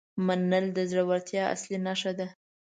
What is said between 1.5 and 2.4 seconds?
اصلي نښه ده.